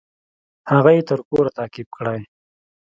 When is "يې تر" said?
0.95-1.19